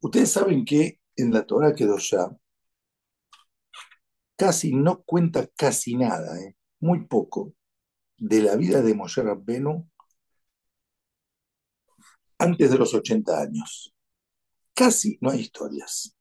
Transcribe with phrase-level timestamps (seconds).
[0.00, 2.30] Ustedes saben que en la Torah quedó ya
[4.36, 6.56] casi no cuenta casi nada, ¿eh?
[6.80, 7.54] muy poco,
[8.18, 9.88] de la vida de Moshe Rabbenu
[12.38, 13.94] antes de los 80 años.
[14.74, 16.14] Casi no hay historias.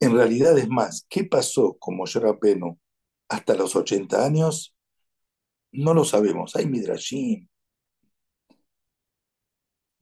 [0.00, 2.78] En realidad es más, ¿qué pasó con Moshe Rabbenu
[3.28, 4.74] hasta los 80 años?
[5.72, 6.54] No lo sabemos.
[6.56, 7.48] Hay Midrashim.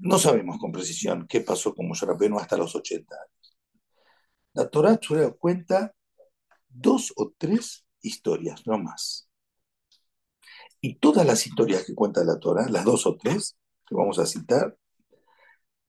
[0.01, 3.59] No sabemos con precisión qué pasó con Moshe Rabbenu hasta los 80 años.
[4.54, 4.99] La Torah
[5.39, 5.95] cuenta
[6.68, 9.29] dos o tres historias, no más.
[10.81, 14.26] Y todas las historias que cuenta la Torah, las dos o tres que vamos a
[14.26, 14.76] citar,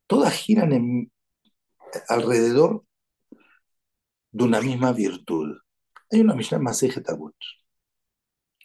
[0.08, 1.12] todas giran en,
[2.10, 2.84] alrededor
[4.32, 5.58] de una misma virtud.
[6.12, 7.36] Hay una Mishnah Masejet Tabut.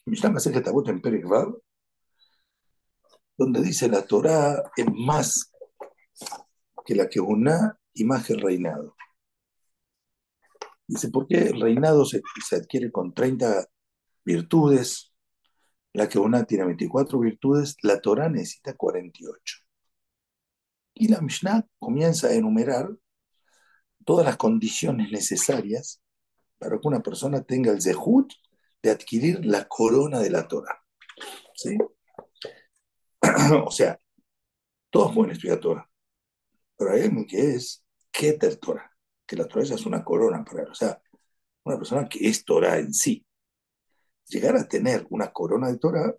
[0.07, 1.25] Mishnah Masejet Tabut en Perek
[3.37, 5.53] donde dice la Torah es más
[6.85, 8.95] que la que una y más que el reinado.
[10.87, 13.67] Dice, ¿por qué el reinado se, adquiere con 30
[14.25, 15.13] virtudes?
[15.93, 19.57] La que una tiene 24 virtudes, la Torah necesita 48.
[20.95, 22.91] Y la Mishnah comienza a enumerar
[24.05, 26.01] todas las condiciones necesarias
[26.59, 28.33] para que una persona tenga el zehut
[28.83, 30.83] de adquirir la corona de la Torah.
[31.55, 31.77] ¿Sí?
[33.67, 34.01] o sea,
[34.91, 35.91] todos pueden estudiar Torah,
[36.77, 38.91] pero hay alguien que es Keter Torah,
[39.27, 40.71] que la Torah es una corona para él.
[40.71, 41.01] O sea,
[41.65, 43.25] una persona que es Torah en sí.
[44.29, 46.15] Llegar a tener una corona de Torah,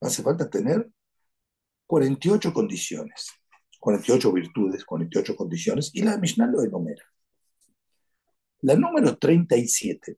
[0.00, 0.88] hace falta tener
[1.86, 3.30] 48 condiciones,
[3.80, 7.02] 48 virtudes, 48 condiciones, y la Mishnah lo enumera.
[8.60, 10.16] La número 37,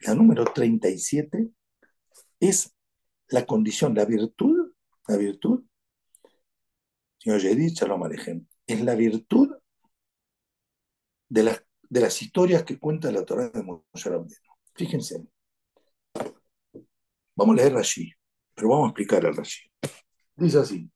[0.00, 1.48] la número 37
[2.40, 2.74] es
[3.28, 4.72] la condición, la virtud,
[5.08, 5.64] la virtud,
[7.18, 9.50] señor Yedid, Shalom Alejem, es la virtud
[11.28, 14.52] de las, de las historias que cuenta la Torah de Moshe Rabbeinu.
[14.74, 15.26] Fíjense.
[17.36, 18.12] Vamos a leer Rashi,
[18.54, 19.68] pero vamos a explicar el Rashi.
[20.36, 20.90] Dice así.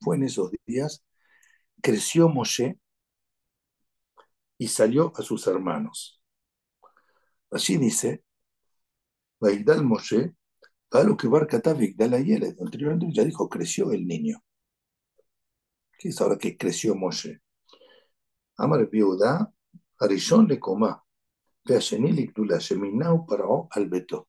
[0.00, 1.04] Fue en esos días,
[1.82, 2.78] creció Moshe
[4.58, 6.19] y salió a sus hermanos.
[7.50, 8.24] Así dice,
[9.40, 10.34] Baigdal Moshe,
[10.92, 12.60] lo que Barcata Vigdal Ayelet.
[12.60, 14.42] Anteriormente ya dijo, creció el niño.
[15.98, 17.40] ¿Qué es ahora que creció Moshe?
[18.56, 19.52] Amar Biuda,
[19.98, 21.02] Arishon le coma,
[21.64, 24.28] Veashenil Sheminau Parao al Beto.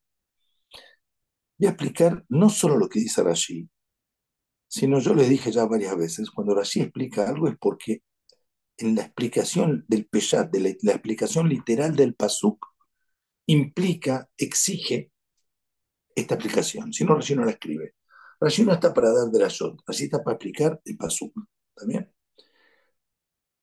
[1.57, 3.69] Voy a explicar no solo lo que dice Rashi,
[4.67, 8.03] sino yo le dije ya varias veces, cuando Rashi explica algo es porque
[8.77, 12.70] en la explicación del Peshat, de la, la explicación literal del Pasuk,
[13.47, 15.11] implica, exige
[16.15, 16.93] esta aplicación.
[16.93, 17.95] Si no, Rashi no la escribe.
[18.39, 21.33] Rashi no está para dar de la shot, Rashi está para explicar el pasuk.
[21.75, 22.11] ¿También?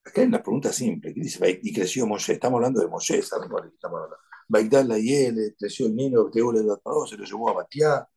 [0.04, 3.48] Acá hay una pregunta simple, que dice, y creció Moshe, estamos hablando de Moshe, ¿sabes
[3.48, 4.16] cuál estamos hablando?
[4.48, 8.08] Baidal la Yele, creció el niño, Teo le se lo llevó a Batiá,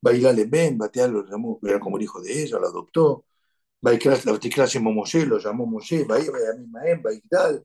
[0.00, 3.26] Bailal le Ben, Batiá lo llamó, era como el hijo de ella, lo adoptó,
[3.82, 6.66] la llamó Moshe, lo llamó Moshe, Baidal,
[7.02, 7.64] Baidal,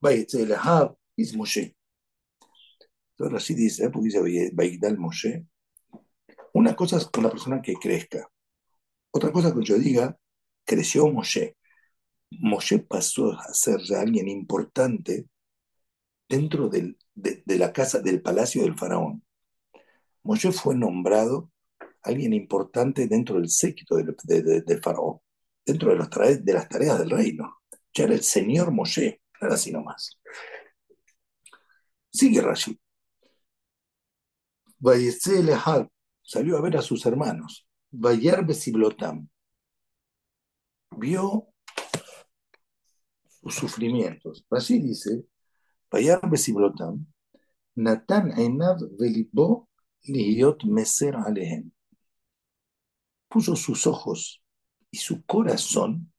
[0.00, 1.76] Baidal, es Moshe.
[3.12, 5.46] Entonces así dice, porque dice Baigdal Moshe.
[6.54, 8.28] Una cosa es con la persona que crezca.
[9.10, 10.16] Otra cosa que yo diga,
[10.64, 11.56] creció Moshe.
[12.30, 15.26] Moshe pasó a ser alguien importante
[16.28, 16.96] dentro de,
[17.46, 19.22] la casa, del palacio del faraón.
[20.22, 21.50] Moshe fue nombrado
[22.02, 24.16] alguien importante dentro del séquito del,
[24.82, 25.20] faraón,
[25.64, 25.96] dentro de,
[26.52, 27.58] las tareas del reino.
[27.94, 30.18] Ya era el señor Moshe, era así nomás.
[32.10, 32.81] Sigue Rashi
[36.22, 37.66] salió a ver a sus hermanos.
[37.90, 39.28] Bayar Besiblotam
[40.96, 41.48] vio
[43.28, 44.44] sus sufrimientos.
[44.50, 45.24] Así dice,
[45.90, 47.06] Bayar Besiblotam,
[47.74, 49.68] Natan Einav Velibo
[50.04, 51.70] Liot Meser Alehem.
[53.28, 54.42] Puso sus ojos
[54.90, 56.12] y su corazón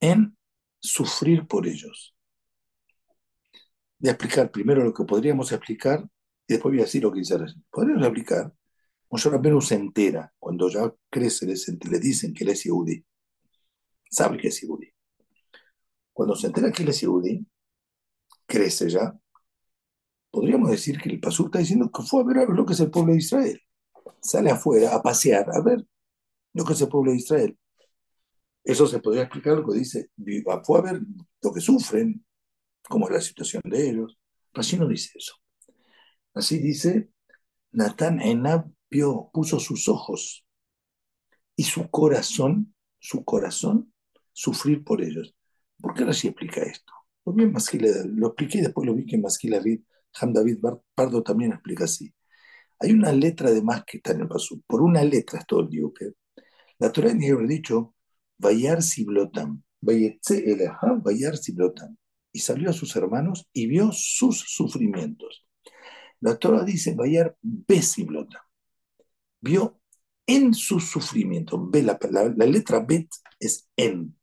[0.00, 0.36] en
[0.80, 2.14] sufrir por ellos.
[4.04, 6.04] A explicar primero lo que podríamos explicar
[6.46, 7.36] y después voy a decir lo que dice
[7.70, 8.52] Podríamos aplicar.
[9.10, 13.04] Moshe Rabbeinu se entera, cuando ya crece, le, dicen que él es Yehudi.
[14.10, 14.90] Sabe que es Yehudi.
[16.12, 17.46] Cuando se entera que él es Yehudi,
[18.46, 19.14] crece ya,
[20.30, 22.90] podríamos decir que el Pasur está diciendo que fue a ver lo que es el
[22.90, 23.60] pueblo de Israel.
[24.22, 25.86] Sale afuera a pasear, a ver
[26.54, 27.58] lo que es el pueblo de Israel.
[28.64, 30.10] Eso se podría explicar lo que dice,
[30.64, 31.02] fue a ver
[31.42, 32.24] lo que sufren,
[32.88, 34.18] cómo es la situación de ellos.
[34.54, 35.41] Así no dice eso.
[36.34, 37.10] Así dice
[37.72, 38.70] Natán Enab
[39.32, 40.44] puso sus ojos
[41.56, 43.92] y su corazón, su corazón,
[44.32, 45.34] sufrir por ellos.
[45.80, 46.92] ¿Por qué Rashi explica esto?
[47.24, 49.62] Lo, bien lo expliqué y después lo vi que Masquila
[50.20, 50.58] Ham David
[50.94, 52.12] Pardo también explica así.
[52.78, 54.60] Hay una letra de más que está en el paso.
[54.66, 56.12] Por una letra es todo el digo que
[56.78, 57.94] la Torah tiene haber dicho
[58.38, 61.96] Vayar Siblotam, Vayetze Elaham, Vayar Siblotam.
[62.32, 65.46] Y salió a sus hermanos y vio sus sufrimientos.
[66.22, 68.40] La Torah dice Vayar Besiblotam.
[69.40, 69.80] Vio
[70.24, 71.60] en sus sufrimientos.
[71.68, 73.08] Ve, la, la, letra Bet
[73.40, 74.16] es en.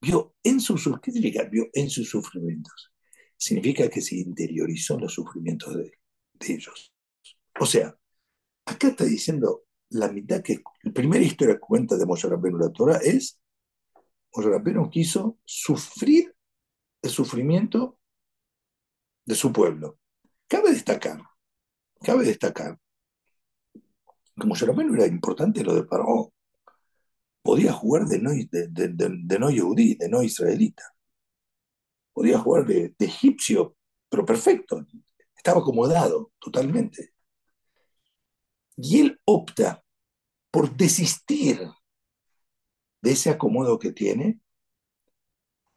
[0.00, 1.44] Vio en sus ¿Qué significa?
[1.44, 2.92] Vio en sus sufrimientos.
[3.36, 5.92] Significa que se interiorizó los sufrimientos de,
[6.40, 6.92] ellos.
[7.60, 7.96] O sea,
[8.64, 12.72] acá está diciendo la mitad que la primera historia que cuenta de Moshe Rabbeinu la
[12.72, 13.38] Torah es
[14.34, 16.34] Moshe Rabbeinu quiso sufrir
[17.02, 17.98] el sufrimiento
[19.24, 19.99] de su pueblo.
[20.50, 21.18] Cabe destacar,
[22.02, 22.78] cabe destacar
[24.46, 26.32] Moshe Rabbeinu era importante lo de Paró.
[27.42, 30.84] Podía jugar de no, de, de, de, no yudí, de no israelita.
[32.12, 33.76] Podía jugar de, egipcio,
[34.08, 34.86] pero perfecto.
[35.34, 37.14] Estaba acomodado totalmente.
[38.76, 39.82] Y él opta
[40.50, 41.60] por desistir
[43.02, 44.40] de ese acomodo que tiene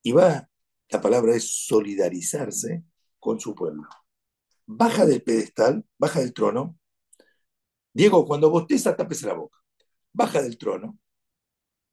[0.01, 0.49] y va,
[0.89, 2.83] la palabra es solidarizarse
[3.19, 3.87] con su pueblo.
[4.65, 6.77] Baja del pedestal, baja del trono.
[7.93, 9.59] Diego, cuando bosteza, tapese la boca.
[10.13, 10.97] Baja del trono,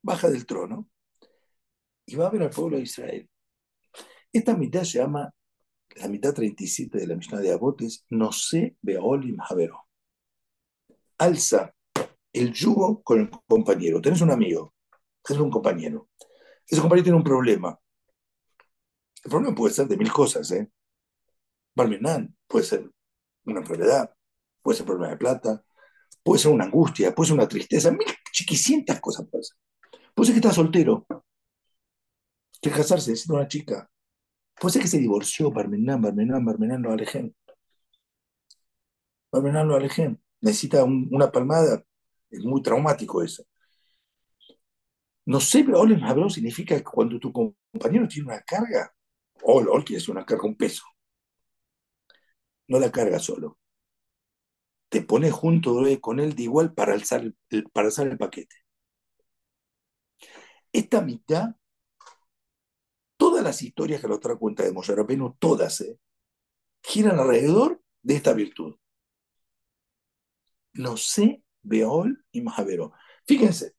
[0.03, 0.89] baja del trono
[2.07, 3.31] y va a ver al pueblo de Israel.
[4.33, 5.33] Esta mitad se llama,
[5.97, 9.91] la mitad 37 de la Mishnah de Abotes, no sé Beolim Javero
[11.21, 11.75] alza
[12.33, 14.01] el yugo con el compañero.
[14.01, 14.75] Tenés un amigo,
[15.23, 16.09] tenés un compañero.
[16.67, 17.79] Ese compañero tiene un problema.
[19.23, 20.71] El problema puede ser de mil cosas, ¿eh?
[21.75, 22.91] Barmenán puede ser
[23.45, 24.13] una enfermedad,
[24.63, 25.65] puede ser problema de plata,
[26.23, 29.57] puede ser una angustia, puede ser una tristeza, mil chiquicientas cosas puede ser.
[30.15, 31.07] Puede ser que está soltero,
[32.61, 33.89] quiere casarse, siendo una chica.
[34.61, 37.35] Puede ser que se divorció, Barmenán, Barmenán, Barmenán lo alejen.
[39.33, 41.85] Barmenán lo alejen necesita una palmada,
[42.31, 43.45] es muy traumático eso.
[45.27, 48.93] No sé, pero Ol Habrón significa que cuando tu compañero tiene una carga,
[49.43, 50.83] Ol, Ol quiere decir una carga, un peso.
[52.71, 53.59] No la carga solo.
[54.89, 58.57] Te pones junto con él de igual para alzar el, para alzar el paquete.
[60.73, 61.57] Esta mitad,
[63.19, 64.95] todas las historias que la otra cuenta de Moshe
[65.39, 65.99] todas, eh,
[66.83, 68.81] giran alrededor de esta virtud
[70.75, 72.93] no sé, Beol y Mahavero.
[73.27, 73.75] Fíjense,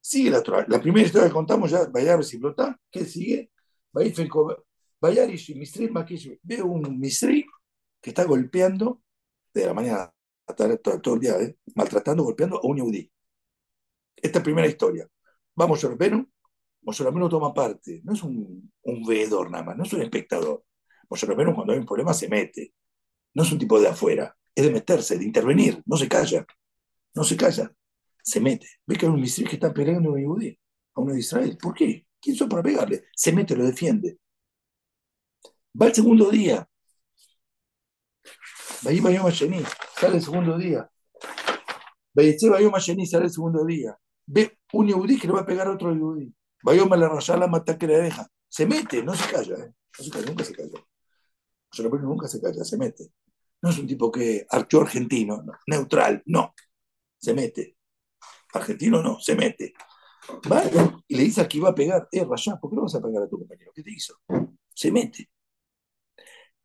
[0.00, 0.42] sigue la.
[0.68, 3.50] La primera historia que contamos ya, Bayar Siblotá, ¿qué sigue?
[3.92, 5.90] Bayar y Misri,
[6.42, 7.46] ve un Misri
[8.04, 9.00] que está golpeando
[9.54, 10.12] de la mañana
[10.56, 11.56] todo, todo el día, ¿eh?
[11.74, 13.10] maltratando, golpeando a un Yehudi.
[14.16, 15.08] Esta primera historia.
[15.56, 16.28] Vamos a Rabenu,
[16.82, 20.64] Moshe Rabenu toma parte, no es un, un veedor nada más, no es un espectador.
[21.08, 22.74] Moshe Rabenu cuando hay un problema se mete,
[23.32, 26.46] no es un tipo de afuera es de meterse, de intervenir, no se calla,
[27.14, 27.72] no se calla,
[28.22, 28.68] se mete.
[28.86, 30.54] Ve que hay un misil que está pegando a un judío,
[30.94, 31.58] a uno de Israel.
[31.60, 32.06] ¿Por qué?
[32.20, 33.04] ¿Quién son para pegarle?
[33.16, 34.18] Se mete, lo defiende.
[35.80, 36.68] Va el segundo día.
[38.84, 40.90] Va ahí Bayom sale el segundo día.
[42.14, 43.96] Bayetze Bayom Sheni sale el segundo día.
[44.26, 46.34] Ve un yudí que le va a pegar a otro yudí.
[46.62, 48.26] Bayom la rayá la mata que le deja.
[48.48, 49.72] Se mete, no se calla, ¿eh?
[49.98, 52.02] No se calla, nunca se calla.
[52.02, 53.12] nunca se calla, se mete.
[53.62, 56.54] No es un tipo que archó argentino, neutral, no.
[57.18, 57.76] Se mete.
[58.52, 59.72] Argentino no, se mete.
[60.50, 60.62] Va
[61.06, 63.02] y le dice al que iba a pegar, eh, Rayá, ¿por qué no vas a
[63.02, 63.72] pegar a tu compañero?
[63.74, 64.14] ¿Qué te hizo?
[64.74, 65.30] Se mete.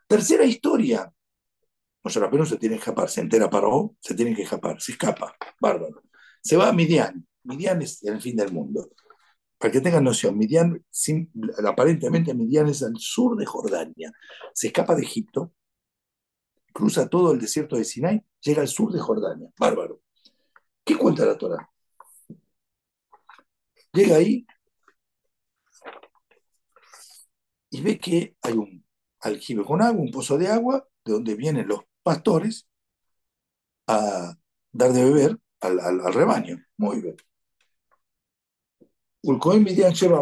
[0.08, 1.12] Tercera historia.
[2.06, 5.36] Sea, no se tiene que escapar, se entera Paró, se tiene que escapar, se escapa,
[5.60, 6.02] bárbaro.
[6.42, 7.28] Se va a Midian.
[7.44, 8.90] Midian es el fin del mundo.
[9.58, 10.84] Para que tengan noción, Midian,
[11.68, 14.12] aparentemente Midian es al sur de Jordania.
[14.54, 15.54] Se escapa de Egipto,
[16.74, 19.50] cruza todo el desierto de Sinai, llega al sur de Jordania.
[19.60, 20.02] Bárbaro.
[20.84, 21.70] ¿Qué cuenta la Torah?
[23.94, 24.46] Llega ahí
[27.70, 28.86] y ve que hay un
[29.20, 32.68] aljibe con agua, un pozo de agua, de donde vienen los pastores
[33.88, 34.36] a
[34.72, 36.64] dar de beber al, rebaño.
[36.78, 37.18] Muy bien.
[39.24, 40.22] Ulcoin Midian lleva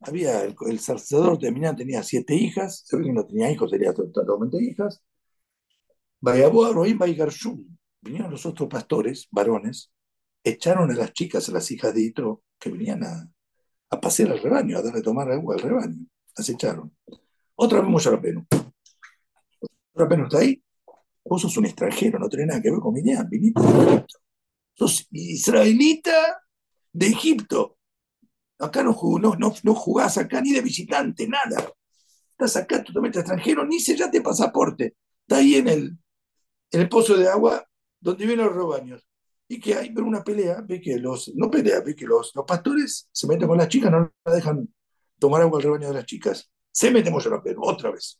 [0.00, 3.92] había el, sacerdote de Midian tenía siete hijas, se ve que no tenía hijos, tenía
[3.92, 5.00] totalmente hijas.
[8.00, 9.92] Vinieron los otros pastores, varones,
[10.42, 13.30] echaron a las chicas, a las hijas de Itro, que venían a,
[13.90, 16.06] a pasear al rebaño, a darle tomar agua al rebaño.
[16.36, 16.96] Las echaron.
[17.54, 18.10] Otra vez Moshe
[19.94, 20.24] Rabenu.
[20.24, 20.62] Rabenu está ahí,
[21.24, 24.18] vos sos un extranjero, no tenés nada que ver con Midian, viniste de Egipto.
[24.74, 26.42] Sos israelita
[26.92, 27.78] de Egipto.
[28.58, 31.72] Acá no, no, jugás acá ni de visitante, nada.
[32.30, 34.96] Estás acá totalmente extranjero, ni sellaste pasaporte.
[35.22, 35.68] Está ahí en
[36.70, 37.66] el, pozo de agua
[38.00, 39.06] donde vienen los robaños.
[39.48, 43.08] Y que hay una pelea, ve que los, no pelea, ve que los, los pastores
[43.12, 44.72] se meten con las chicas, no la dejan
[45.18, 46.50] tomar agua al rebaño de las chicas.
[46.70, 48.18] Se mete Moshe otra vez.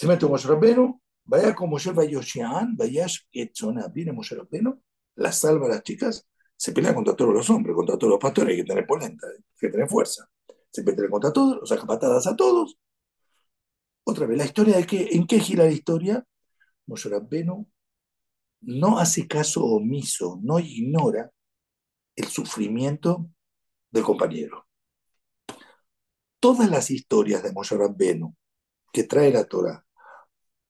[0.00, 4.82] Se mete Moshe Rabbeinu, vaya como Moshe Vayoshian, vaya Etzona, viene Moshe Rabbeinu,
[5.16, 6.26] la salva a las chicas,
[6.56, 9.44] se pelea contra todos los hombres, contra todos los pastores, hay que tener polenta, hay
[9.58, 10.26] que tener fuerza.
[10.70, 12.78] Se pelea contra todos, los saca patadas a todos.
[14.04, 16.26] Otra vez, la historia de que, ¿en qué gira la historia?
[16.86, 17.68] Moshe Rabbeinu
[18.62, 21.30] no hace caso omiso, no ignora
[22.16, 23.28] el sufrimiento
[23.90, 24.66] del compañero.
[26.38, 28.34] Todas las historias de Moshe Rabbeinu
[28.94, 29.84] que trae la Torah,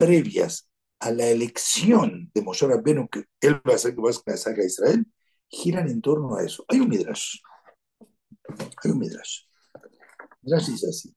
[0.01, 4.37] previas a la elección de Moshe Rabbeinu, que él va a hacer que va a
[4.37, 5.07] sacar a Israel,
[5.47, 6.65] giran en torno a eso.
[6.69, 7.37] Hay un midrash.
[8.83, 9.43] Hay un midrash.
[10.41, 11.15] Midrash dice así.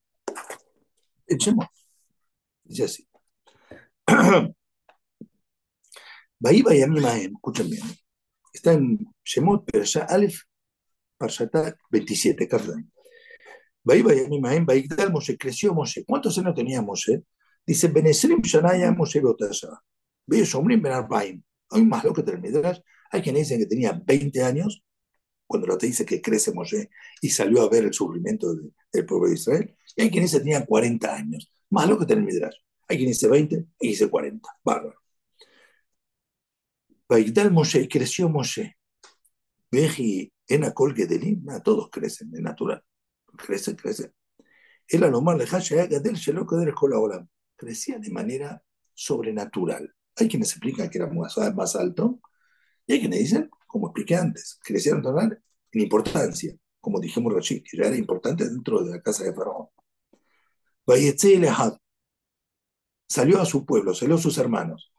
[1.26, 1.68] Echemos.
[2.64, 3.08] Dice así.
[6.40, 7.84] Bayamimaem, escuchen bien.
[8.54, 10.42] Está en Shemot, pero ya Aleph,
[11.18, 12.92] Parshatá 27, Kafdan.
[13.82, 16.04] Bahí Bayamimaem, Baigdal Moshe, creció Moshe.
[16.06, 17.24] ¿Cuántos años tenía Moshe?
[17.66, 17.92] Dice.
[21.70, 22.80] Hay más lo que Midrash.
[23.12, 24.84] Hay quienes dicen que tenía 20 años,
[25.46, 26.90] cuando la te dice que crece Moshe
[27.22, 28.54] y salió a ver el sufrimiento
[28.92, 29.76] del pueblo de Israel.
[29.96, 31.52] Y hay quienes dicen que tenía 40 años.
[31.70, 32.56] Más lo que Midrash.
[32.88, 34.50] Hay quien dice 20 y dice 40.
[34.64, 35.00] Bárbaro.
[37.08, 38.78] Baigdal Moshe, creció Moshe.
[39.72, 42.84] Veji en Akol Gedelim, todos crecen, es natural.
[43.38, 44.14] Crecen, crecen.
[44.88, 45.38] Él a lo más
[46.58, 46.74] del
[47.64, 48.62] Crecía de manera
[48.94, 49.90] sobrenatural.
[50.18, 52.20] Hay quienes explican que era más, más alto,
[52.86, 55.42] y hay quienes dicen, como expliqué antes, crecieron total
[55.72, 59.70] en importancia, como dijimos Rashid, que ya era importante dentro de la casa de Faraón.
[63.08, 64.92] Salió a su pueblo, salió a sus hermanos.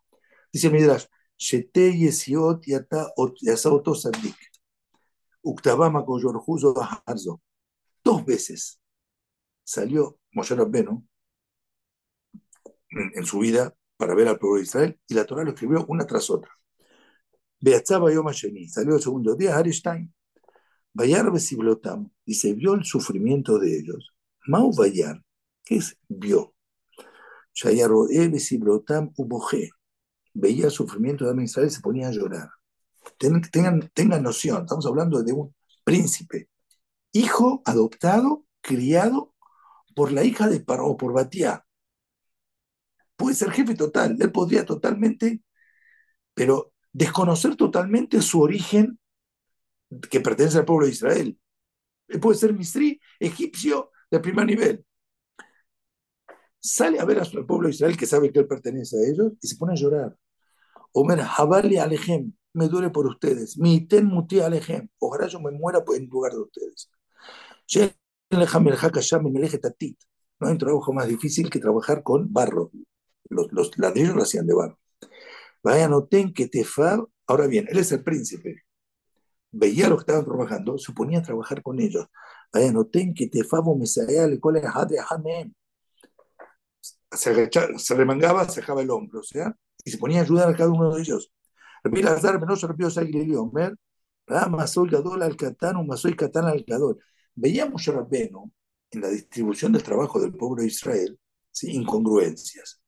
[0.50, 1.04] Dice Midrash.
[8.04, 8.80] Dos veces
[9.62, 11.06] salió Moshe Rabbenu
[13.14, 16.06] en, su vida para ver al pueblo de Israel y la Torah lo escribió una
[16.06, 16.50] tras otra.
[17.60, 20.12] Beatzaba Yom salió el segundo día, Harishtain.
[20.92, 24.14] Bayar Besiblotam, y se vio el sufrimiento de ellos.
[24.46, 25.20] Mau Bayar,
[25.64, 26.54] ¿qué es vio?
[27.52, 29.70] Shayaroe Besiblotam Uboje,
[30.34, 32.50] veía el sufrimiento de Israel y se ponía a llorar.
[33.18, 36.48] Tengan, tengan noción, estamos hablando de un príncipe,
[37.12, 39.34] hijo adoptado, criado
[39.94, 41.63] por la hija de Paró, por Batía.
[43.16, 45.42] Puede ser jefe total, él podría totalmente,
[46.34, 48.98] pero desconocer totalmente su origen
[50.10, 51.38] que pertenece al pueblo de Israel.
[52.08, 54.84] Él puede ser misri, egipcio de primer nivel.
[56.60, 59.46] Sale a ver al pueblo de Israel que sabe que él pertenece a ellos y
[59.48, 60.16] se pone a llorar.
[60.92, 63.58] Omer, Jabali Alejem, me duele por ustedes.
[63.58, 66.90] Mi ten muti Alejem, ojalá yo me muera en lugar de ustedes.
[70.40, 72.70] No hay un trabajo más difícil que trabajar con barro.
[73.28, 74.78] Los, los ladrillos lo hacían de barro.
[75.62, 78.62] Vaya, noten que Tefar, ahora bien, él es el príncipe.
[79.50, 82.06] Veía lo que estaban trabajando, suponía trabajar con ellos.
[82.52, 84.04] Vaya, noten que Tefabo me se
[87.10, 90.70] se remangaba, se dejaba el hombro, o sea, y se ponía a ayudar a cada
[90.70, 91.32] uno de ellos.
[91.84, 93.76] Rabbi Lazar Benoso Rabbi Osagileli Omer,
[94.26, 96.98] Ramasoy Gadol al Catán, Masoy Catán al Gadol.
[97.34, 98.50] Veíamos Rabbeno
[98.90, 101.18] en la distribución del trabajo del pueblo de Israel,
[101.50, 101.72] ¿sí?
[101.72, 102.80] incongruencias.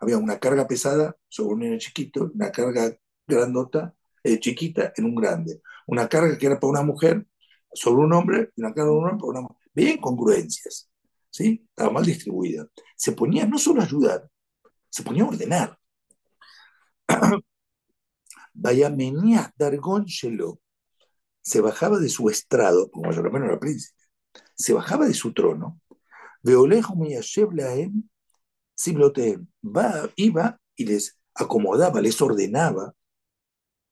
[0.00, 5.14] Había una carga pesada sobre un niño chiquito, una carga grandota, eh, chiquita en un
[5.14, 5.60] grande.
[5.86, 7.26] Una carga que era para una mujer
[7.72, 9.56] sobre un hombre y una carga de un hombre para una mujer.
[9.74, 10.90] Veía incongruencias.
[11.30, 11.66] ¿sí?
[11.68, 12.66] Estaba mal distribuida.
[12.96, 14.28] Se ponía no solo a ayudar,
[14.88, 15.78] se ponía a ordenar.
[18.52, 20.06] Vaya menía Dargón
[21.42, 23.96] se bajaba de su estrado, como yo menos era príncipe,
[24.54, 25.80] se bajaba de su trono,
[26.42, 27.50] Veolejo Miyashev
[28.80, 32.94] Siblotem, va, iba y les acomodaba, les ordenaba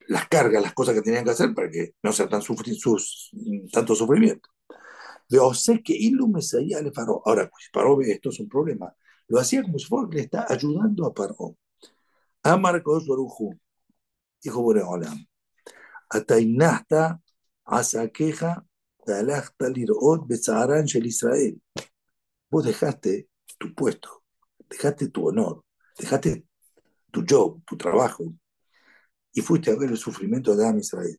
[0.07, 3.31] las cargas, las cosas que tenían que hacer para que no sea tan sus,
[3.71, 4.49] tanto sufrimiento.
[5.53, 6.41] Sé que Ilume
[6.83, 7.23] le Paró.
[7.27, 8.95] Ahora, pues Paró ve esto es un problema.
[9.27, 11.57] Lo hacía como si fuera que le está ayudando a Paró.
[12.43, 13.59] Amar Baruchu,
[14.43, 15.27] dijo Boreolam,
[16.09, 17.21] Atainasta
[17.65, 18.65] Asakeja
[19.05, 21.61] Talachta Lirot Betzaharan Shel Israel.
[22.51, 23.29] Vos dejaste
[23.59, 24.18] tu puesto,
[24.69, 25.65] dejaste tu honor,
[25.99, 26.45] dejaste
[27.11, 28.35] tu job, tu trabajo,
[29.33, 31.19] y fuiste a ver el sufrimiento de Adam Israel.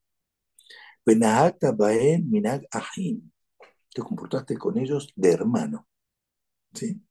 [3.94, 5.88] Te comportaste con ellos de hermano.
[6.74, 7.02] ¿Sí?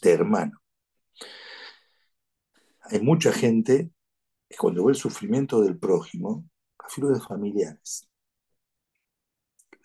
[0.00, 0.60] De hermano.
[2.82, 3.90] Hay mucha gente
[4.48, 8.08] que cuando ve el sufrimiento del prójimo, afilo de familiares,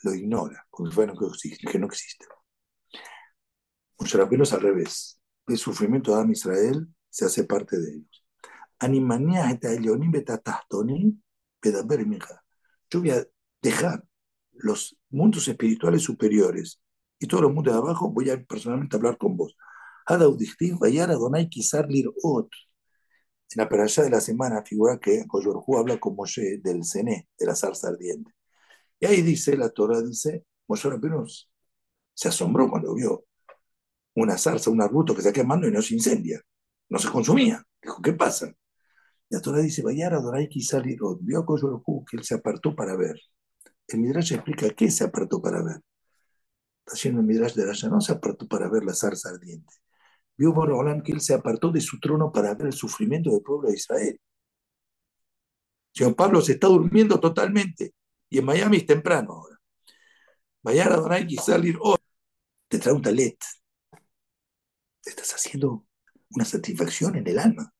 [0.04, 2.26] lo ignora, como si fuera que, no existe.
[4.00, 5.17] Muchas veces al revés.
[5.48, 8.26] El sufrimiento de Adam Israel se hace parte de ellos.
[12.90, 13.26] Yo voy a
[13.62, 14.04] dejar
[14.54, 16.82] los mundos espirituales superiores
[17.20, 19.56] y todos los mundos de abajo, voy a personalmente hablar con vos.
[23.50, 27.46] En la peralla de la semana figura que Koyorhu habla con Moshe del Cené, de
[27.46, 28.32] la zarza ardiente.
[29.00, 31.50] Y ahí dice, la Torah dice, Moshe apenas
[32.14, 33.27] se asombró cuando vio
[34.22, 36.42] una zarza, un arbusto que se quemando y no se incendia,
[36.90, 37.64] no se consumía.
[37.82, 38.52] Dijo, ¿qué pasa?
[39.30, 41.46] La Torah dice, Vayara Dorai Kisariro, vio a
[42.06, 43.16] que él se apartó para ver.
[43.88, 45.82] El Midrash explica qué se apartó para ver.
[46.80, 49.74] Está haciendo el Midrash de Rasha, no se apartó para ver la zarza ardiente.
[50.38, 53.70] Vio Borolam que él se apartó de su trono para ver el sufrimiento del pueblo
[53.70, 54.20] de Israel.
[55.94, 57.94] Señor Pablo se está durmiendo totalmente
[58.30, 59.58] y en Miami es temprano ahora.
[60.64, 61.98] Vayara Dorai salir hoy.
[62.68, 63.38] Te trae un talet.
[65.08, 65.86] Estás haciendo
[66.32, 67.74] una satisfacción en el alma.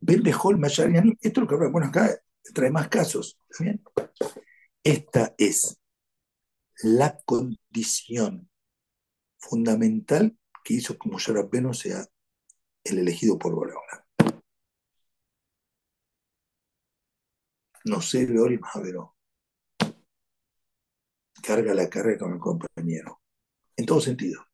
[0.00, 1.16] Ven Bejol Mayarianim.
[1.20, 1.70] Esto es lo que habla.
[1.70, 2.20] Bueno, acá
[2.54, 3.40] trae más casos.
[3.58, 3.82] bien?
[4.84, 5.78] Esta es
[6.82, 8.50] la condición
[9.38, 12.06] fundamental que hizo que Moshe Rabbeinu sea
[12.84, 14.06] el elegido por Boreola.
[17.84, 19.16] No sé, Leori Mahavero.
[21.42, 23.22] Carga la carga con el compañero.
[23.76, 24.44] En todo sentido.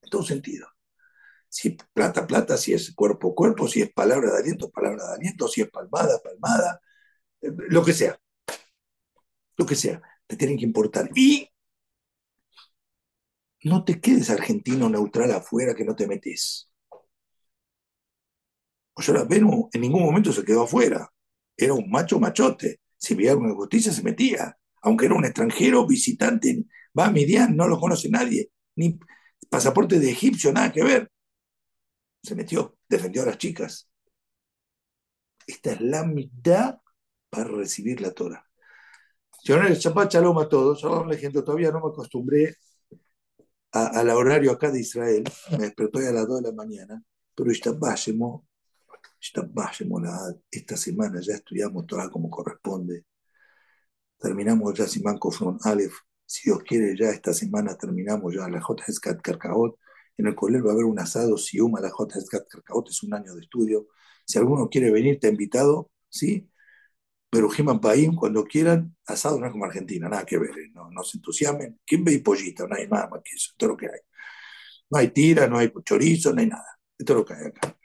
[0.00, 0.71] En todo sentido.
[1.52, 5.48] Si plata, plata, si es cuerpo, cuerpo, si es palabra de aliento, palabra de aliento,
[5.48, 6.80] si es palmada, palmada,
[7.42, 8.18] eh, lo que sea.
[9.58, 10.00] Lo que sea.
[10.26, 11.10] Te tienen que importar.
[11.14, 11.46] Y
[13.64, 16.70] no te quedes argentino neutral afuera que no te metes.
[18.94, 21.12] O sea, Venu en ningún momento se quedó afuera.
[21.54, 22.80] Era un macho machote.
[22.96, 24.56] Si veía una justicia se metía.
[24.82, 26.64] Aunque era un extranjero, visitante,
[26.98, 28.50] va a Midian, no lo conoce nadie.
[28.76, 28.98] Ni
[29.50, 31.12] pasaporte de egipcio, nada que ver
[32.22, 33.88] se metió, defendió a las chicas.
[35.46, 36.78] Esta es la mitad
[37.28, 38.46] para recibir la Torah.
[39.44, 40.80] el Shabbat Shalom a todos.
[40.80, 42.56] Shalom gente, todavía no me acostumbré
[43.72, 45.24] al horario acá de Israel.
[45.50, 47.02] Me despertó a las 2 de la mañana.
[47.34, 47.50] Pero
[50.50, 53.04] esta semana ya estudiamos Torah como corresponde.
[54.18, 55.94] Terminamos ya Simán Kofron Aleph.
[56.24, 58.84] Si Dios quiere, ya esta semana terminamos ya la J.
[59.22, 59.78] Karkaot.
[60.16, 62.18] En el colegio va a haber un asado, si Siuma, la J.
[62.48, 63.88] Carcaot, es un año de estudio.
[64.26, 66.48] Si alguno quiere venir, te ha invitado, ¿sí?
[67.30, 70.70] Pero Jiman Paín, cuando quieran, asado no es como Argentina, nada que ver, ¿eh?
[70.74, 71.80] no, no se entusiasmen.
[71.86, 72.66] ¿Quién ve pollita?
[72.66, 74.00] No hay más, más que eso, esto es lo que hay.
[74.90, 76.78] No hay tira, no hay chorizo, no hay nada.
[76.98, 77.76] Esto es lo que hay acá.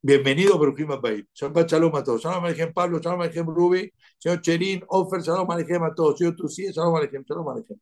[0.00, 1.24] Bienvenido, Berujima País.
[1.34, 2.22] Shabbat Shalom a todos.
[2.22, 6.18] Shalom Alejem Pablo, Shalom Alejem Rubi, señor Cherín, Ofer, Shalom Alejem a todos.
[6.18, 7.78] Señor Tusi, Shalom Alejem, Shalom Alejem.